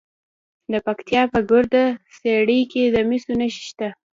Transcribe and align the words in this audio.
د 0.71 0.73
پکتیا 0.85 1.21
په 1.33 1.39
ګرده 1.49 1.83
څیړۍ 2.17 2.61
کې 2.71 2.83
د 2.93 2.97
مسو 3.09 3.31
نښې 3.39 3.61
شته. 3.69 3.87